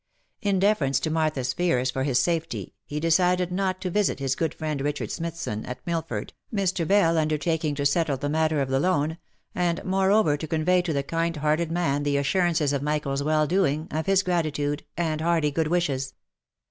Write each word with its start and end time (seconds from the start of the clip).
In 0.41 0.57
deference 0.57 0.99
to 1.01 1.11
Martha's 1.11 1.53
fears 1.53 1.91
for 1.91 2.01
his 2.01 2.17
safety, 2.19 2.73
he 2.87 2.99
decided 2.99 3.51
not 3.51 3.79
to 3.81 3.91
visit 3.91 4.17
his 4.17 4.33
good 4.35 4.51
friend 4.55 4.81
Richard 4.81 5.11
Smithson, 5.11 5.63
at 5.67 5.77
Mil 5.85 6.01
ford, 6.01 6.33
Mr. 6.51 6.87
Bell 6.87 7.19
undertaking 7.19 7.75
to 7.75 7.85
settle 7.85 8.17
the 8.17 8.27
matter 8.27 8.61
of 8.61 8.69
the 8.69 8.79
loan, 8.79 9.19
and 9.53 9.85
moreover 9.85 10.37
to 10.37 10.47
convey 10.47 10.81
to 10.81 10.91
the 10.93 11.03
kind 11.03 11.35
hearted 11.37 11.71
man 11.71 12.01
the 12.01 12.17
assurances 12.17 12.73
of 12.73 12.81
Mi 12.81 12.99
chael's 12.99 13.21
well 13.21 13.45
doing, 13.45 13.87
of 13.91 14.07
his 14.07 14.23
gratitude, 14.23 14.83
and 14.97 15.21
hearty 15.21 15.51
good 15.51 15.67
wishes. 15.67 16.15